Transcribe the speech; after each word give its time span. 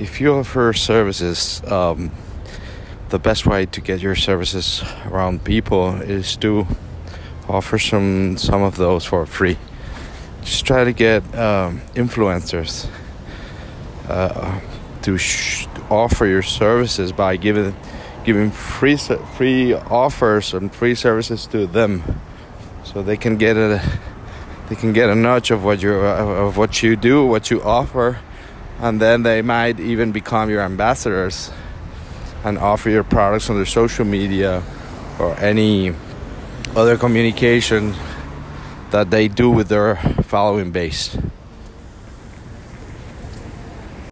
if 0.00 0.20
you 0.20 0.34
offer 0.34 0.72
services, 0.72 1.62
um, 1.66 2.10
the 3.10 3.18
best 3.18 3.46
way 3.46 3.66
to 3.66 3.80
get 3.80 4.00
your 4.00 4.14
services 4.14 4.82
around 5.04 5.44
people 5.44 6.00
is 6.00 6.36
to 6.36 6.66
offer 7.48 7.78
some 7.78 8.38
some 8.38 8.62
of 8.62 8.76
those 8.76 9.04
for 9.04 9.26
free. 9.26 9.58
Just 10.42 10.64
try 10.64 10.84
to 10.84 10.92
get 10.92 11.22
um, 11.36 11.82
influencers 11.94 12.88
uh, 14.08 14.58
to 15.02 15.18
sh- 15.18 15.66
offer 15.90 16.24
your 16.26 16.42
services 16.42 17.12
by 17.12 17.36
giving 17.36 17.76
giving 18.24 18.50
free 18.50 18.96
free 18.96 19.74
offers 19.74 20.54
and 20.54 20.74
free 20.74 20.94
services 20.94 21.46
to 21.48 21.66
them, 21.66 22.02
so 22.84 23.02
they 23.02 23.18
can 23.18 23.36
get 23.36 23.56
a 23.58 23.82
they 24.70 24.76
can 24.76 24.94
get 24.94 25.10
a 25.10 25.14
nudge 25.14 25.50
of 25.50 25.62
what 25.62 25.82
you 25.82 25.92
of 25.92 26.56
what 26.56 26.82
you 26.82 26.96
do, 26.96 27.26
what 27.26 27.50
you 27.50 27.60
offer, 27.62 28.18
and 28.80 29.00
then 29.00 29.22
they 29.22 29.42
might 29.42 29.78
even 29.78 30.12
become 30.12 30.48
your 30.50 30.62
ambassadors 30.62 31.50
and 32.44 32.58
offer 32.58 32.88
your 32.88 33.04
products 33.04 33.50
on 33.50 33.56
their 33.56 33.66
social 33.66 34.04
media 34.04 34.62
or 35.18 35.38
any 35.38 35.94
other 36.74 36.96
communication 36.96 37.94
that 38.90 39.10
they 39.10 39.28
do 39.28 39.50
with 39.50 39.68
their 39.68 39.96
following 40.24 40.72
base. 40.72 41.16